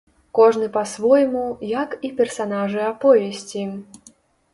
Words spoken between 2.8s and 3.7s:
аповесці.